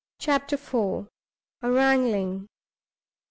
[0.17, 1.09] CHAPTER iv.
[1.61, 2.47] A WRANGLING.